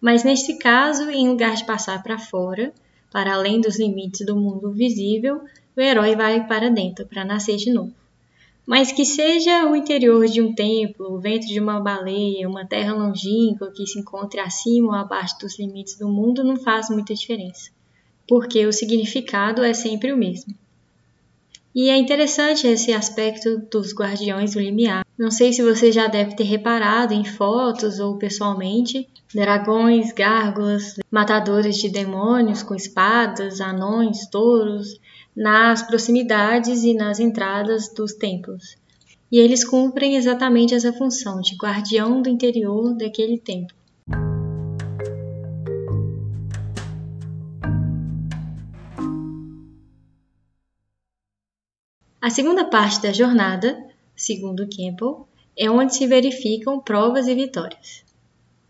mas 0.00 0.22
nesse 0.22 0.58
caso, 0.58 1.10
em 1.10 1.28
lugar 1.28 1.56
de 1.56 1.64
passar 1.64 2.02
para 2.02 2.18
fora, 2.18 2.72
para 3.10 3.34
além 3.34 3.60
dos 3.60 3.78
limites 3.78 4.24
do 4.24 4.36
mundo 4.36 4.70
visível, 4.70 5.42
o 5.76 5.80
herói 5.80 6.14
vai 6.14 6.46
para 6.46 6.70
dentro 6.70 7.06
para 7.06 7.24
nascer 7.24 7.56
de 7.56 7.72
novo. 7.72 8.01
Mas 8.66 8.92
que 8.92 9.04
seja 9.04 9.66
o 9.66 9.74
interior 9.74 10.26
de 10.26 10.40
um 10.40 10.54
templo, 10.54 11.12
o 11.14 11.20
ventre 11.20 11.48
de 11.48 11.58
uma 11.58 11.80
baleia, 11.80 12.48
uma 12.48 12.64
terra 12.64 12.94
longínqua 12.94 13.72
que 13.74 13.86
se 13.86 13.98
encontre 13.98 14.38
acima 14.38 14.88
ou 14.88 14.94
abaixo 14.94 15.38
dos 15.40 15.58
limites 15.58 15.98
do 15.98 16.08
mundo 16.08 16.44
não 16.44 16.56
faz 16.56 16.88
muita 16.88 17.14
diferença, 17.14 17.70
porque 18.28 18.64
o 18.64 18.72
significado 18.72 19.64
é 19.64 19.74
sempre 19.74 20.12
o 20.12 20.16
mesmo. 20.16 20.54
E 21.74 21.88
é 21.88 21.96
interessante 21.96 22.66
esse 22.66 22.92
aspecto 22.92 23.58
dos 23.70 23.94
guardiões 23.94 24.52
do 24.52 24.60
limiar. 24.60 25.06
Não 25.18 25.30
sei 25.30 25.54
se 25.54 25.62
você 25.62 25.90
já 25.90 26.06
deve 26.06 26.36
ter 26.36 26.44
reparado 26.44 27.14
em 27.14 27.24
fotos 27.24 27.98
ou 27.98 28.18
pessoalmente 28.18 29.08
dragões, 29.34 30.12
gárgulas, 30.12 30.96
matadores 31.10 31.78
de 31.78 31.88
demônios 31.88 32.62
com 32.62 32.74
espadas, 32.74 33.60
anões, 33.62 34.26
touros, 34.28 35.00
nas 35.34 35.82
proximidades 35.82 36.84
e 36.84 36.94
nas 36.94 37.18
entradas 37.18 37.88
dos 37.88 38.14
templos. 38.14 38.76
E 39.30 39.38
eles 39.38 39.64
cumprem 39.64 40.16
exatamente 40.16 40.74
essa 40.74 40.92
função 40.92 41.40
de 41.40 41.56
guardião 41.56 42.20
do 42.20 42.28
interior 42.28 42.94
daquele 42.94 43.38
templo. 43.38 43.76
A 52.20 52.30
segunda 52.30 52.64
parte 52.64 53.02
da 53.02 53.12
jornada, 53.12 53.82
segundo 54.14 54.68
Campbell, 54.68 55.26
é 55.56 55.70
onde 55.70 55.94
se 55.94 56.06
verificam 56.06 56.78
provas 56.78 57.26
e 57.26 57.34
vitórias. 57.34 58.04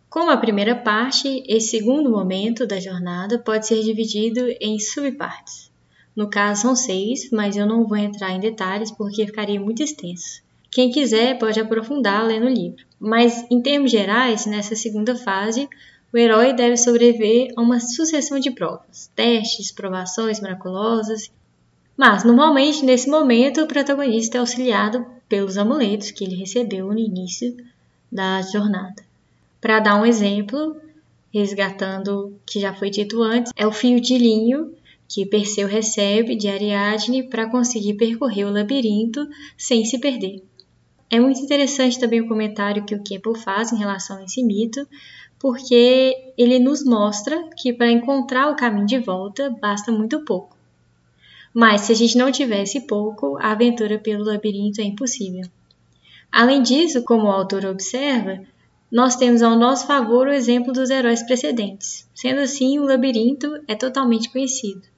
Como 0.09 0.31
a 0.31 0.37
primeira 0.37 0.77
parte, 0.77 1.43
esse 1.47 1.69
segundo 1.69 2.11
momento 2.11 2.67
da 2.67 2.79
jornada 2.79 3.39
pode 3.39 3.67
ser 3.67 3.83
dividido 3.83 4.47
em 4.61 4.79
subpartes. 4.79 5.72
No 6.15 6.29
caso, 6.29 6.63
são 6.63 6.77
seis, 6.77 7.31
mas 7.31 7.57
eu 7.57 7.67
não 7.67 7.87
vou 7.87 7.97
entrar 7.97 8.31
em 8.33 8.41
detalhes 8.41 8.91
porque 8.91 9.27
ficaria 9.27 9.61
muito 9.61 9.83
extenso. 9.83 10.43
Quem 10.71 10.91
quiser 10.91 11.39
pode 11.39 11.61
aprofundar 11.61 12.27
lendo 12.27 12.47
o 12.47 12.53
livro. 12.53 12.85
Mas, 12.99 13.47
em 13.51 13.61
termos 13.61 13.91
gerais, 13.91 14.47
nessa 14.47 14.77
segunda 14.77 15.17
fase, 15.17 15.69
o 16.13 16.19
herói 16.19 16.53
deve 16.53 16.77
sobreviver 16.77 17.53
a 17.57 17.61
uma 17.61 17.81
sucessão 17.81 18.39
de 18.39 18.51
provas, 18.51 19.11
testes, 19.15 19.73
provações 19.73 20.41
miraculosas 20.41 21.31
mas, 21.97 22.25
normalmente, 22.25 22.85
nesse 22.85 23.09
momento, 23.09 23.63
o 23.63 23.67
protagonista 23.67 24.39
é 24.39 24.41
auxiliado 24.41 25.07
pelos 25.29 25.59
amuletos 25.59 26.11
que 26.11 26.25
ele 26.25 26.37
recebeu 26.37 26.87
no 26.87 26.99
início 26.99 27.57
da 28.11 28.41
jornada. 28.43 29.03
Para 29.61 29.79
dar 29.79 30.01
um 30.01 30.07
exemplo, 30.07 30.77
resgatando 31.33 32.27
o 32.27 32.35
que 32.47 32.61
já 32.61 32.75
foi 32.75 32.91
dito 32.91 33.23
antes, 33.23 33.53
é 33.57 33.67
o 33.67 33.73
fio 33.73 34.01
de 34.01 34.19
linho 34.19 34.75
que 35.13 35.27
Perseu 35.27 35.69
recebe 35.69 36.35
de 36.35 36.49
Ariadne 36.49 37.23
para 37.23 37.51
conseguir 37.51 37.95
percorrer 37.95 38.47
o 38.47 38.51
labirinto 38.51 39.29
sem 39.59 39.85
se 39.85 39.99
perder. 39.99 40.43
É 41.11 41.21
muito 41.21 41.39
interessante 41.39 42.01
também 42.01 42.23
o 42.23 42.29
comentário 42.29 42.87
que 42.87 42.95
o 42.95 43.05
Campbell 43.05 43.35
faz 43.35 43.71
em 43.71 43.77
relação 43.77 44.17
a 44.17 44.25
esse 44.25 44.43
mito, 44.43 44.89
porque 45.39 46.33
ele 46.39 46.59
nos 46.59 46.83
mostra 46.83 47.51
que 47.59 47.75
para 47.75 47.91
encontrar 47.91 48.51
o 48.51 48.57
caminho 48.57 48.87
de 48.87 48.99
volta 48.99 49.51
basta 49.61 49.93
muito 49.93 50.25
pouco. 50.25 50.57
Mas 51.53 51.83
se 51.83 51.93
a 51.93 51.95
gente 51.95 52.17
não 52.17 52.33
tivesse 52.33 52.87
pouco, 52.87 53.37
a 53.39 53.53
aventura 53.53 53.99
pelo 53.99 54.25
labirinto 54.25 54.81
é 54.81 54.85
impossível. 54.85 55.45
Além 56.31 56.63
disso, 56.63 57.05
como 57.05 57.25
o 57.25 57.31
autor 57.31 57.67
observa, 57.67 58.41
nós 58.91 59.17
temos 59.17 59.43
ao 59.43 59.59
nosso 59.59 59.87
favor 59.87 60.27
o 60.27 60.33
exemplo 60.33 60.73
dos 60.73 60.89
heróis 60.89 61.23
precedentes. 61.23 62.09
Sendo 62.15 62.41
assim, 62.41 62.79
o 62.79 62.87
labirinto 62.87 63.63
é 63.69 63.75
totalmente 63.75 64.31
conhecido. 64.31 64.92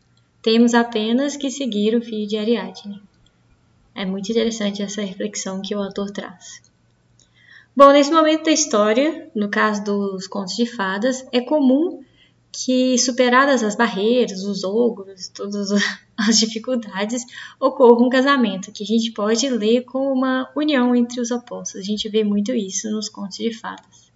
Temos 0.45 0.75
apenas 0.75 1.39
que 1.39 1.51
seguir 1.51 1.97
o 1.97 2.03
fio 2.03 2.29
de 2.29 2.37
Ariadne. 2.37 3.01
É 3.95 4.05
muito 4.05 4.31
interessante 4.31 4.83
essa 4.83 5.01
reflexão 5.01 5.63
que 5.63 5.75
o 5.75 5.79
autor 5.79 6.11
traz. 6.11 6.61
Bom, 7.75 7.91
nesse 7.91 8.13
momento 8.13 8.45
da 8.45 8.51
história, 8.51 9.31
no 9.35 9.49
caso 9.49 9.83
dos 9.83 10.27
contos 10.27 10.55
de 10.55 10.67
fadas, 10.67 11.27
é 11.33 11.41
comum 11.41 12.05
que, 12.53 12.99
superadas 12.99 13.63
as 13.63 13.75
barreiras, 13.75 14.45
os 14.45 14.65
ogros, 14.65 15.29
todas 15.29 15.71
as 16.15 16.39
dificuldades, 16.39 17.25
ocorra 17.59 18.05
um 18.05 18.11
casamento, 18.11 18.71
que 18.71 18.85
a 18.85 18.87
gente 18.87 19.13
pode 19.13 19.49
ler 19.49 19.85
como 19.85 20.13
uma 20.13 20.53
união 20.55 20.95
entre 20.95 21.23
os 21.23 21.31
opostos. 21.31 21.81
A 21.81 21.83
gente 21.83 22.07
vê 22.11 22.23
muito 22.23 22.53
isso 22.53 22.91
nos 22.91 23.09
contos 23.09 23.39
de 23.39 23.51
fadas. 23.51 24.13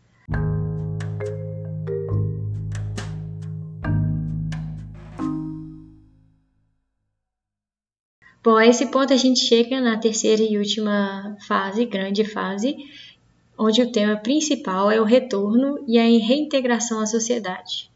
Bom, 8.48 8.56
a 8.56 8.66
esse 8.66 8.86
ponto 8.86 9.12
a 9.12 9.16
gente 9.18 9.40
chega 9.40 9.78
na 9.78 9.98
terceira 9.98 10.42
e 10.42 10.56
última 10.56 11.36
fase, 11.46 11.84
grande 11.84 12.24
fase, 12.24 12.78
onde 13.58 13.82
o 13.82 13.92
tema 13.92 14.16
principal 14.16 14.90
é 14.90 14.98
o 14.98 15.04
retorno 15.04 15.84
e 15.86 15.98
a 15.98 16.02
reintegração 16.02 16.98
à 16.98 17.04
sociedade. 17.04 17.90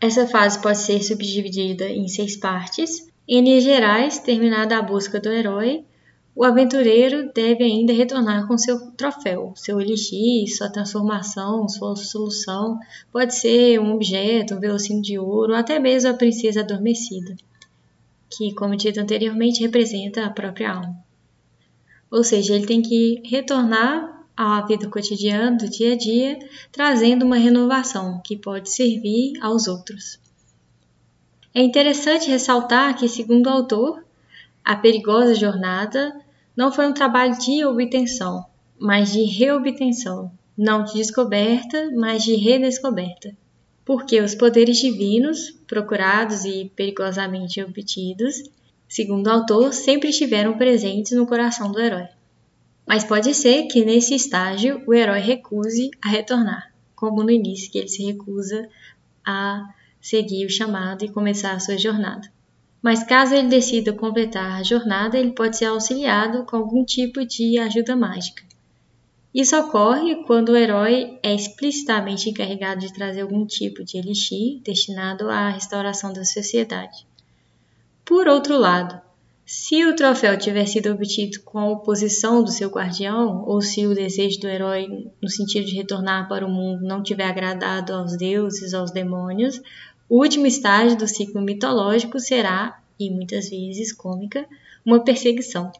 Essa 0.00 0.28
fase 0.28 0.62
pode 0.62 0.78
ser 0.78 1.02
subdividida 1.02 1.88
em 1.88 2.06
seis 2.06 2.36
partes. 2.36 3.10
Em 3.26 3.42
linhas 3.42 3.64
gerais, 3.64 4.20
terminada 4.20 4.78
a 4.78 4.82
busca 4.82 5.18
do 5.18 5.28
herói, 5.28 5.84
o 6.36 6.44
aventureiro 6.44 7.32
deve 7.34 7.64
ainda 7.64 7.92
retornar 7.92 8.46
com 8.46 8.56
seu 8.56 8.92
troféu, 8.92 9.52
seu 9.56 9.80
elixir, 9.80 10.46
sua 10.56 10.70
transformação, 10.70 11.68
sua 11.68 11.96
solução. 11.96 12.78
Pode 13.10 13.34
ser 13.34 13.80
um 13.80 13.92
objeto, 13.92 14.54
um 14.54 14.60
velocino 14.60 15.02
de 15.02 15.18
ouro, 15.18 15.50
ou 15.50 15.58
até 15.58 15.80
mesmo 15.80 16.10
a 16.10 16.14
princesa 16.14 16.60
adormecida 16.60 17.34
que, 18.30 18.54
como 18.54 18.76
dito 18.76 19.00
anteriormente, 19.00 19.62
representa 19.62 20.24
a 20.24 20.30
própria 20.30 20.72
alma. 20.72 20.96
Ou 22.10 22.22
seja, 22.24 22.54
ele 22.54 22.66
tem 22.66 22.82
que 22.82 23.22
retornar 23.24 24.26
à 24.36 24.60
vida 24.62 24.88
cotidiana, 24.88 25.56
do 25.56 25.68
dia 25.68 25.94
a 25.94 25.96
dia, 25.96 26.38
trazendo 26.70 27.24
uma 27.24 27.36
renovação 27.36 28.20
que 28.24 28.36
pode 28.36 28.70
servir 28.70 29.32
aos 29.40 29.66
outros. 29.66 30.18
É 31.54 31.62
interessante 31.62 32.30
ressaltar 32.30 32.96
que, 32.96 33.08
segundo 33.08 33.46
o 33.46 33.50
autor, 33.50 34.04
a 34.64 34.76
perigosa 34.76 35.34
jornada 35.34 36.14
não 36.56 36.70
foi 36.70 36.86
um 36.86 36.94
trabalho 36.94 37.38
de 37.38 37.64
obtenção, 37.64 38.44
mas 38.78 39.12
de 39.12 39.22
reobtenção, 39.24 40.30
não 40.56 40.84
de 40.84 40.94
descoberta, 40.94 41.90
mas 41.94 42.22
de 42.22 42.34
redescoberta 42.36 43.34
porque 43.88 44.20
os 44.20 44.34
poderes 44.34 44.76
divinos, 44.76 45.50
procurados 45.66 46.44
e 46.44 46.70
perigosamente 46.76 47.62
obtidos, 47.62 48.34
segundo 48.86 49.28
o 49.28 49.30
autor, 49.30 49.72
sempre 49.72 50.10
estiveram 50.10 50.58
presentes 50.58 51.12
no 51.12 51.26
coração 51.26 51.72
do 51.72 51.80
herói. 51.80 52.06
Mas 52.86 53.02
pode 53.02 53.32
ser 53.32 53.62
que 53.62 53.82
nesse 53.86 54.14
estágio 54.14 54.82
o 54.86 54.92
herói 54.92 55.20
recuse 55.20 55.90
a 56.02 56.10
retornar, 56.10 56.70
como 56.94 57.22
no 57.22 57.30
início 57.30 57.72
que 57.72 57.78
ele 57.78 57.88
se 57.88 58.04
recusa 58.04 58.68
a 59.24 59.66
seguir 60.02 60.44
o 60.44 60.50
chamado 60.50 61.06
e 61.06 61.08
começar 61.08 61.52
a 61.52 61.60
sua 61.60 61.78
jornada. 61.78 62.30
Mas 62.82 63.02
caso 63.02 63.34
ele 63.34 63.48
decida 63.48 63.94
completar 63.94 64.60
a 64.60 64.62
jornada, 64.62 65.16
ele 65.16 65.32
pode 65.32 65.56
ser 65.56 65.64
auxiliado 65.64 66.44
com 66.44 66.56
algum 66.58 66.84
tipo 66.84 67.24
de 67.24 67.56
ajuda 67.58 67.96
mágica. 67.96 68.47
Isso 69.34 69.56
ocorre 69.56 70.24
quando 70.24 70.50
o 70.50 70.56
herói 70.56 71.18
é 71.22 71.34
explicitamente 71.34 72.30
encarregado 72.30 72.80
de 72.80 72.92
trazer 72.92 73.20
algum 73.20 73.44
tipo 73.44 73.84
de 73.84 73.98
elixir 73.98 74.60
destinado 74.62 75.28
à 75.28 75.50
restauração 75.50 76.12
da 76.12 76.24
sociedade. 76.24 77.06
Por 78.04 78.26
outro 78.26 78.56
lado, 78.56 78.98
se 79.44 79.84
o 79.86 79.94
troféu 79.94 80.38
tiver 80.38 80.66
sido 80.66 80.90
obtido 80.90 81.40
com 81.40 81.58
a 81.58 81.68
oposição 81.70 82.42
do 82.42 82.50
seu 82.50 82.68
guardião, 82.68 83.44
ou 83.46 83.60
se 83.60 83.86
o 83.86 83.94
desejo 83.94 84.40
do 84.40 84.48
herói 84.48 85.10
no 85.22 85.28
sentido 85.28 85.66
de 85.66 85.74
retornar 85.74 86.28
para 86.28 86.46
o 86.46 86.50
mundo 86.50 86.82
não 86.82 87.02
tiver 87.02 87.24
agradado 87.24 87.94
aos 87.94 88.16
deuses, 88.16 88.74
aos 88.74 88.90
demônios, 88.90 89.60
o 90.08 90.18
último 90.22 90.46
estágio 90.46 90.96
do 90.96 91.06
ciclo 91.06 91.40
mitológico 91.40 92.18
será, 92.18 92.80
e 92.98 93.10
muitas 93.10 93.48
vezes 93.48 93.92
cômica, 93.92 94.46
uma 94.84 95.04
perseguição. 95.04 95.70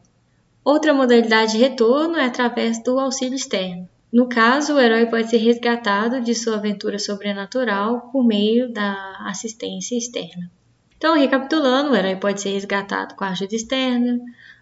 Outra 0.71 0.93
modalidade 0.93 1.53
de 1.53 1.57
retorno 1.57 2.15
é 2.15 2.25
através 2.25 2.77
do 2.83 2.99
auxílio 2.99 3.35
externo. 3.35 3.89
No 4.13 4.29
caso, 4.29 4.75
o 4.75 4.79
herói 4.79 5.07
pode 5.07 5.27
ser 5.27 5.37
resgatado 5.37 6.21
de 6.21 6.35
sua 6.35 6.57
aventura 6.57 6.99
sobrenatural 6.99 8.11
por 8.11 8.23
meio 8.23 8.71
da 8.71 9.17
assistência 9.25 9.97
externa. 9.97 10.47
Então, 10.95 11.17
recapitulando, 11.17 11.89
o 11.89 11.95
herói 11.95 12.15
pode 12.17 12.39
ser 12.39 12.51
resgatado 12.51 13.15
com 13.15 13.23
a 13.23 13.29
ajuda 13.29 13.55
externa, 13.55 14.19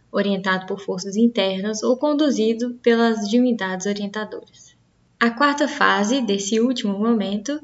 orientado 0.10 0.66
por 0.66 0.80
forças 0.80 1.18
internas 1.18 1.84
ou 1.84 1.98
conduzido 1.98 2.76
pelas 2.82 3.30
divindades 3.30 3.86
orientadoras. 3.86 4.78
A 5.20 5.30
quarta 5.30 5.68
fase 5.68 6.22
desse 6.22 6.62
último 6.62 6.98
momento 6.98 7.60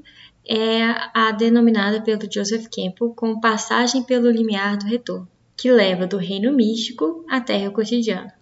é 0.46 0.82
a 1.14 1.32
denominada 1.32 2.02
pelo 2.02 2.30
Joseph 2.30 2.68
Campbell 2.70 3.14
como 3.16 3.40
passagem 3.40 4.04
pelo 4.04 4.30
limiar 4.30 4.76
do 4.76 4.86
retorno 4.86 5.32
que 5.56 5.72
leva 5.72 6.08
do 6.08 6.18
reino 6.18 6.52
místico 6.52 7.26
à 7.30 7.40
terra 7.40 7.72
cotidiana. 7.72 8.34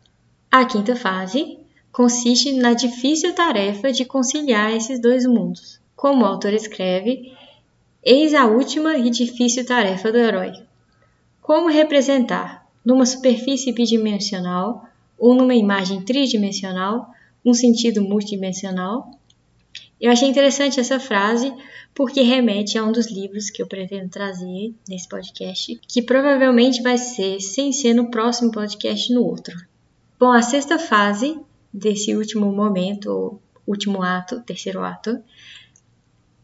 A 0.50 0.66
quinta 0.66 0.96
fase 0.96 1.60
consiste 1.92 2.54
na 2.54 2.74
difícil 2.74 3.34
tarefa 3.34 3.92
de 3.92 4.06
conciliar 4.06 4.76
esses 4.76 5.00
dois 5.00 5.26
mundos. 5.26 5.80
Como 5.96 6.24
o 6.24 6.26
autor 6.26 6.54
escreve, 6.54 7.34
eis 8.04 8.34
a 8.34 8.48
última 8.48 8.98
e 8.98 9.10
difícil 9.10 9.66
tarefa 9.66 10.12
do 10.12 10.18
herói. 10.18 10.54
Como 11.42 11.70
representar, 11.70 12.68
numa 12.84 13.06
superfície 13.06 13.72
bidimensional 13.72 14.88
ou 15.18 15.36
numa 15.36 15.54
imagem 15.54 16.02
tridimensional, 16.02 17.14
um 17.46 17.54
sentido 17.54 18.02
multidimensional? 18.02 19.12
Eu 20.02 20.12
achei 20.12 20.28
interessante 20.28 20.80
essa 20.80 21.00
frase 21.00 21.54
porque 21.94 22.24
remete 22.24 22.76
a 22.76 22.84
um 22.84 22.92
dos 22.92 23.12
livros 23.12 23.52
que 23.52 23.62
eu 23.62 23.68
pretendo 23.68 24.10
trazer 24.10 24.74
nesse 24.90 25.08
podcast, 25.08 25.80
que 25.88 26.02
provavelmente 26.02 26.82
vai 26.82 26.98
ser 26.98 27.40
sem 27.40 27.72
ser 27.72 27.94
no 27.94 28.10
próximo 28.10 28.52
podcast 28.52 29.14
no 29.14 29.24
outro. 29.24 29.56
Bom, 30.20 30.32
a 30.32 30.42
sexta 30.42 30.80
fase 30.80 31.40
desse 31.72 32.16
último 32.16 32.52
momento, 32.52 33.40
último 33.68 34.02
ato, 34.02 34.42
terceiro 34.42 34.84
ato, 34.84 35.22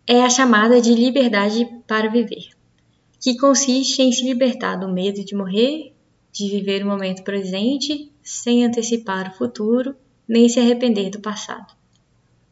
é 0.06 0.22
a 0.22 0.30
chamada 0.30 0.80
de 0.80 0.94
liberdade 0.94 1.68
para 1.88 2.12
viver, 2.12 2.50
que 3.20 3.38
consiste 3.38 4.04
em 4.04 4.12
se 4.12 4.24
libertar 4.24 4.76
do 4.76 4.88
medo 4.88 5.26
de 5.26 5.36
morrer, 5.36 5.96
de 6.32 6.48
viver 6.48 6.84
o 6.84 6.88
momento 6.88 7.24
presente 7.24 8.12
sem 8.22 8.64
antecipar 8.64 9.32
o 9.32 9.36
futuro, 9.36 9.96
nem 10.28 10.48
se 10.48 10.60
arrepender 10.60 11.10
do 11.10 11.20
passado. 11.20 11.77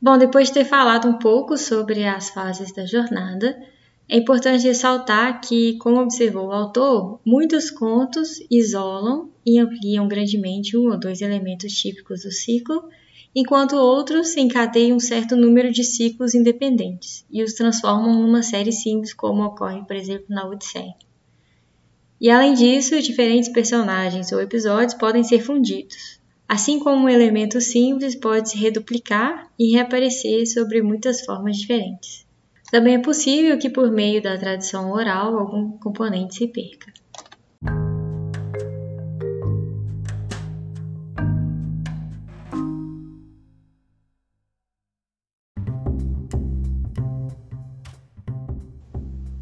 Bom, 0.05 0.19
depois 0.19 0.49
de 0.49 0.53
ter 0.53 0.65
falado 0.65 1.07
um 1.07 1.17
pouco 1.17 1.57
sobre 1.57 2.05
as 2.05 2.29
fases 2.29 2.71
da 2.71 2.85
jornada, 2.85 3.59
é 4.07 4.17
importante 4.17 4.67
ressaltar 4.67 5.41
que, 5.41 5.79
como 5.79 5.99
observou 5.99 6.49
o 6.49 6.51
autor, 6.51 7.19
muitos 7.25 7.71
contos 7.71 8.37
isolam 8.51 9.31
e 9.43 9.57
ampliam 9.57 10.07
grandemente 10.07 10.77
um 10.77 10.91
ou 10.91 10.99
dois 10.99 11.21
elementos 11.21 11.73
típicos 11.73 12.21
do 12.21 12.31
ciclo, 12.31 12.87
enquanto 13.33 13.77
outros 13.77 14.37
encadeiam 14.37 14.97
um 14.97 14.99
certo 14.99 15.35
número 15.35 15.71
de 15.71 15.83
ciclos 15.83 16.35
independentes 16.35 17.25
e 17.31 17.41
os 17.41 17.53
transformam 17.53 18.13
numa 18.13 18.43
série 18.43 18.71
simples, 18.71 19.11
como 19.11 19.43
ocorre, 19.43 19.83
por 19.87 19.95
exemplo, 19.95 20.27
na 20.29 20.47
Odisseia. 20.47 20.93
E 22.21 22.29
além 22.29 22.53
disso, 22.53 23.01
diferentes 23.01 23.49
personagens 23.49 24.31
ou 24.31 24.39
episódios 24.39 24.93
podem 24.93 25.23
ser 25.23 25.41
fundidos, 25.41 26.14
Assim 26.47 26.79
como 26.79 27.05
um 27.05 27.09
elemento 27.09 27.59
simples 27.59 28.15
pode 28.15 28.51
se 28.51 28.57
reduplicar 28.57 29.49
e 29.57 29.71
reaparecer 29.71 30.45
sobre 30.45 30.81
muitas 30.81 31.25
formas 31.25 31.57
diferentes. 31.57 32.25
Também 32.69 32.95
é 32.95 32.99
possível 32.99 33.57
que, 33.57 33.69
por 33.69 33.91
meio 33.91 34.21
da 34.21 34.37
tradição 34.37 34.91
oral, 34.91 35.39
algum 35.39 35.71
componente 35.79 36.35
se 36.35 36.47
perca. 36.47 36.93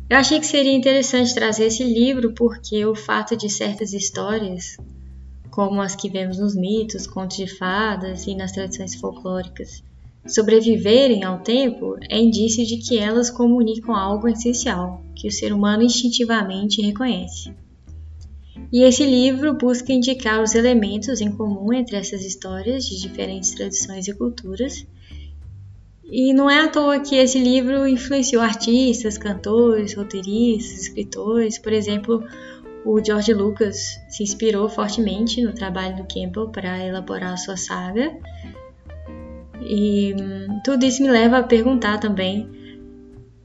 Eu 0.09 0.17
achei 0.17 0.39
que 0.39 0.45
seria 0.45 0.71
interessante 0.71 1.33
trazer 1.33 1.65
esse 1.65 1.83
livro 1.83 2.33
porque 2.33 2.85
o 2.85 2.95
fato 2.95 3.35
de 3.35 3.49
certas 3.49 3.93
histórias 3.93 4.77
como 5.53 5.81
as 5.81 5.95
que 5.95 6.09
vemos 6.09 6.39
nos 6.39 6.55
mitos, 6.55 7.05
contos 7.05 7.37
de 7.37 7.45
fadas 7.45 8.25
e 8.25 8.33
nas 8.33 8.51
tradições 8.51 8.95
folclóricas, 8.95 9.83
sobreviverem 10.25 11.23
ao 11.23 11.41
tempo 11.41 11.95
é 12.09 12.19
indício 12.19 12.65
de 12.65 12.77
que 12.77 12.97
elas 12.97 13.29
comunicam 13.29 13.95
algo 13.95 14.27
essencial 14.27 15.03
que 15.15 15.27
o 15.27 15.31
ser 15.31 15.53
humano 15.53 15.83
instintivamente 15.83 16.81
reconhece. 16.81 17.53
E 18.71 18.81
esse 18.81 19.05
livro 19.05 19.53
busca 19.53 19.93
indicar 19.93 20.41
os 20.41 20.55
elementos 20.55 21.21
em 21.21 21.31
comum 21.31 21.71
entre 21.71 21.97
essas 21.97 22.25
histórias 22.25 22.85
de 22.85 22.99
diferentes 22.99 23.51
tradições 23.51 24.07
e 24.07 24.13
culturas. 24.15 24.87
E 26.03 26.33
não 26.33 26.49
é 26.49 26.61
à 26.61 26.67
toa 26.67 26.99
que 26.99 27.15
esse 27.15 27.37
livro 27.37 27.87
influenciou 27.87 28.41
artistas, 28.41 29.19
cantores, 29.19 29.93
roteiristas, 29.93 30.81
escritores, 30.81 31.59
por 31.59 31.71
exemplo, 31.71 32.23
o 32.85 33.03
George 33.03 33.33
Lucas 33.33 33.99
se 34.09 34.23
inspirou 34.23 34.69
fortemente 34.69 35.41
no 35.41 35.53
trabalho 35.53 35.95
do 35.95 36.03
Campbell 36.03 36.49
para 36.49 36.85
elaborar 36.85 37.33
a 37.33 37.37
sua 37.37 37.57
saga. 37.57 38.15
E 39.61 40.13
hum, 40.13 40.59
tudo 40.63 40.85
isso 40.85 41.01
me 41.01 41.09
leva 41.09 41.37
a 41.37 41.43
perguntar 41.43 41.99
também 41.99 42.49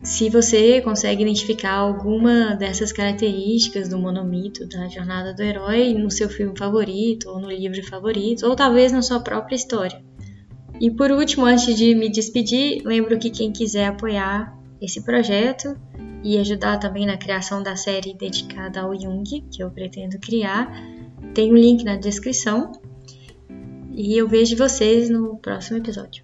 se 0.02 0.30
você 0.30 0.80
consegue 0.80 1.22
identificar 1.22 1.74
alguma 1.74 2.54
dessas 2.54 2.92
características 2.92 3.88
do 3.88 3.98
monomito, 3.98 4.66
da 4.66 4.88
jornada 4.88 5.34
do 5.34 5.42
herói, 5.42 5.92
no 5.92 6.10
seu 6.10 6.28
filme 6.28 6.56
favorito, 6.56 7.28
ou 7.28 7.40
no 7.40 7.50
livro 7.50 7.82
favorito, 7.84 8.46
ou 8.46 8.54
talvez 8.54 8.92
na 8.92 9.02
sua 9.02 9.20
própria 9.20 9.56
história. 9.56 10.00
E 10.80 10.90
por 10.90 11.10
último, 11.10 11.44
antes 11.44 11.76
de 11.76 11.94
me 11.94 12.08
despedir, 12.08 12.82
lembro 12.84 13.18
que 13.18 13.30
quem 13.30 13.52
quiser 13.52 13.86
apoiar 13.86 14.57
esse 14.80 15.02
projeto 15.02 15.76
e 16.22 16.38
ajudar 16.38 16.78
também 16.78 17.06
na 17.06 17.16
criação 17.16 17.62
da 17.62 17.76
série 17.76 18.14
dedicada 18.14 18.80
ao 18.80 18.98
Jung, 18.98 19.24
que 19.50 19.62
eu 19.62 19.70
pretendo 19.70 20.18
criar, 20.18 20.70
tem 21.34 21.52
um 21.52 21.56
link 21.56 21.84
na 21.84 21.96
descrição. 21.96 22.72
E 23.92 24.16
eu 24.16 24.28
vejo 24.28 24.56
vocês 24.56 25.10
no 25.10 25.36
próximo 25.38 25.78
episódio. 25.78 26.22